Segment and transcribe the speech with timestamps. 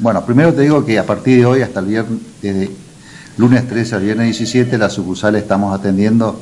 [0.00, 2.70] Bueno, primero te digo que a partir de hoy hasta el viernes, desde
[3.36, 6.40] lunes 13 al viernes 17, las sucursales estamos atendiendo,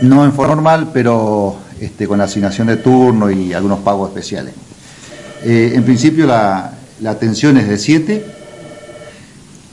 [0.00, 4.54] no en forma normal, pero este, con la asignación de turno y algunos pagos especiales.
[5.44, 6.72] Eh, en principio la,
[7.06, 8.24] atención es de 7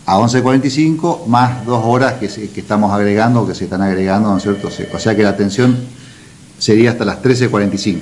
[0.06, 4.44] a 11.45, más dos horas que, que estamos agregando, que se están agregando, ¿no es
[4.44, 4.70] cierto?
[4.94, 5.78] O sea que la atención
[6.60, 8.00] sería hasta las 13.45.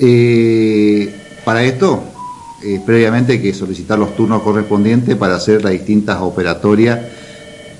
[0.00, 1.14] Eh,
[1.44, 2.13] para esto,
[2.62, 7.00] eh, previamente que solicitar los turnos correspondientes para hacer las distintas operatorias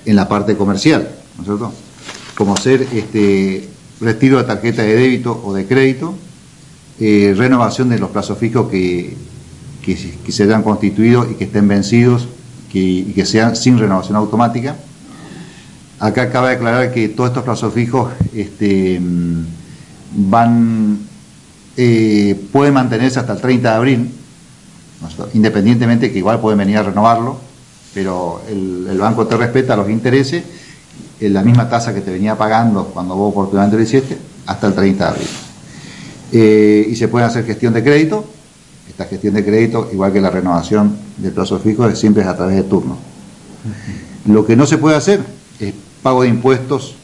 [0.04, 1.72] en la parte comercial, ¿no es cierto?
[2.36, 3.68] Como hacer este,
[4.00, 6.14] retiro de tarjeta de débito o de crédito,
[7.00, 9.16] eh, renovación de los plazos fijos que,
[10.28, 12.28] se hayan constituido y que estén vencidos
[12.72, 14.77] y que sean sin renovación automática.
[16.00, 19.00] Acá cabe aclarar que todos estos plazos fijos este,
[20.16, 20.98] van,
[21.77, 24.10] eh, pueden mantenerse hasta el 30 de abril,
[25.32, 27.38] independientemente que igual pueden venir a renovarlo,
[27.92, 30.42] pero el, banco te respeta los intereses
[31.20, 34.75] en la misma tasa que te venía pagando cuando vos oportunamente lo hiciste, hasta el
[34.75, 35.28] 30 de abril.
[36.32, 38.25] Eh, y se puede hacer gestión de crédito,
[38.88, 42.56] esta gestión de crédito, igual que la renovación del plazo fijo, siempre es a través
[42.56, 42.97] de turno.
[44.27, 45.20] Lo que no se puede hacer
[45.60, 46.97] es pago de impuestos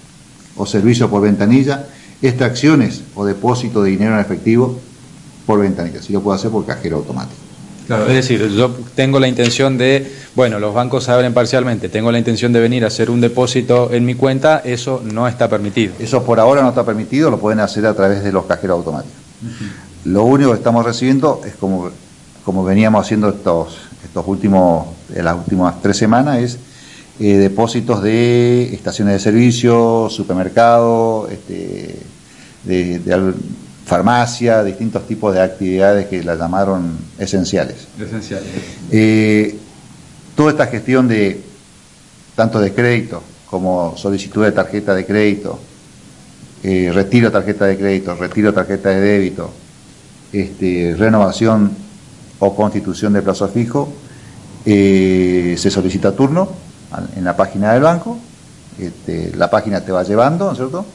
[0.57, 1.87] o servicios por ventanilla,
[2.21, 4.79] extracciones o depósito de dinero en efectivo
[5.47, 6.03] por ventanilla.
[6.03, 7.50] Si lo puedo hacer por cajero automático.
[7.91, 12.19] Claro, es decir, yo tengo la intención de, bueno, los bancos abren parcialmente, tengo la
[12.19, 15.95] intención de venir a hacer un depósito en mi cuenta, eso no está permitido.
[15.99, 19.17] Eso por ahora no está permitido, lo pueden hacer a través de los cajeros automáticos.
[20.05, 21.91] Lo único que estamos recibiendo es como,
[22.45, 26.59] como veníamos haciendo estos, estos últimos, en las últimas tres semanas, es
[27.19, 31.97] eh, depósitos de estaciones de servicio, supermercado, este,
[32.63, 33.01] de,
[33.91, 37.89] farmacia, distintos tipos de actividades que la llamaron esenciales.
[37.99, 38.47] Esenciales.
[38.89, 39.59] Eh,
[40.37, 41.41] toda esta gestión de
[42.37, 45.59] tanto de crédito como solicitud de tarjeta de crédito,
[46.63, 49.51] eh, retiro de tarjeta de crédito, retiro de tarjeta de débito,
[50.33, 51.73] este, renovación
[52.39, 53.93] o constitución de plazo fijo,
[54.65, 56.49] se solicita turno
[57.17, 58.21] en la página del banco,
[58.79, 60.87] este, la página te va llevando, ¿no es cierto?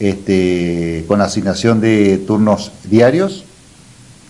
[0.00, 3.44] Este, con asignación de turnos diarios,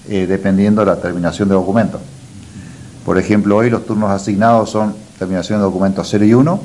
[0.09, 2.01] eh, dependiendo de la terminación de documentos.
[3.05, 6.61] Por ejemplo, hoy los turnos asignados son terminación de documentos 0 y 1,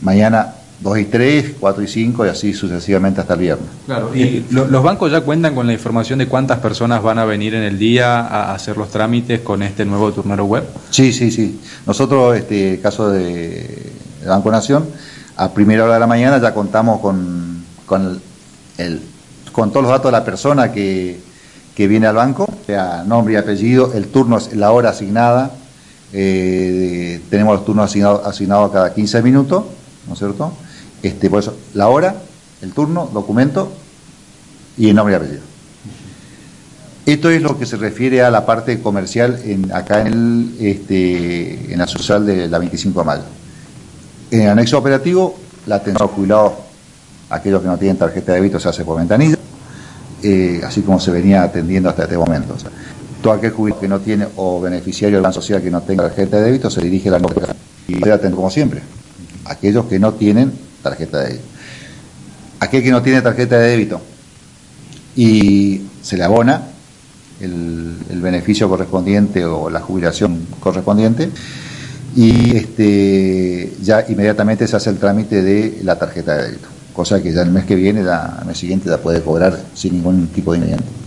[0.00, 3.68] mañana 2 y 3, 4 y 5 y así sucesivamente hasta el viernes.
[3.86, 7.54] Claro, y los bancos ya cuentan con la información de cuántas personas van a venir
[7.54, 10.64] en el día a hacer los trámites con este nuevo turnero web.
[10.90, 11.60] Sí, sí, sí.
[11.86, 13.92] Nosotros, este caso de
[14.26, 14.86] Banco Nación,
[15.36, 17.55] a primera hora de la mañana ya contamos con,
[17.86, 18.20] con,
[18.78, 19.00] el,
[19.52, 21.20] con todos los datos de la persona que,
[21.76, 25.52] viene al banco, sea, nombre y apellido, el turno, la hora asignada,
[26.12, 29.64] eh, tenemos los turnos asignados, asignados cada 15 minutos,
[30.06, 30.52] ¿no es cierto?
[31.02, 32.16] Este, por eso, la hora,
[32.62, 33.72] el turno, documento
[34.76, 35.42] y el nombre y apellido.
[37.06, 41.72] Esto es lo que se refiere a la parte comercial en, acá en, el, este,
[41.72, 43.22] en la social de la 25 de mayo.
[44.32, 46.52] En el anexo operativo, la atención a los jubilados,
[47.30, 49.38] aquellos que no tienen tarjeta de débito, se hace por ventanilla,
[50.22, 52.56] eh, así como se venía atendiendo hasta este momento.
[53.22, 56.36] todo aquel jubilado que no tiene o beneficiario del plan social que no tenga tarjeta
[56.38, 57.28] de débito se dirige a la
[57.88, 58.82] y se atender como siempre.
[59.44, 61.44] Aquellos que no tienen tarjeta de débito.
[62.60, 64.00] Aquel que no tiene tarjeta de débito
[65.16, 66.62] y se le abona
[67.40, 71.30] el, beneficio correspondiente o la jubilación correspondiente
[72.16, 77.30] y este, ya inmediatamente se hace el trámite de la tarjeta de débito, cosa que
[77.30, 80.58] ya el mes que viene, el mes siguiente, ya puede cobrar sin ningún tipo de
[80.58, 80.96] ingrediente.